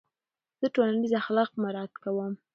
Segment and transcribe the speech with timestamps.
[0.59, 2.33] زه ټولنیز اخلاق مراعت کوم.